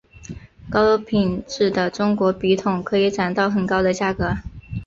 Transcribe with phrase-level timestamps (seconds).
[0.71, 4.35] 高品质的中国笔筒可以涨到很高的价格。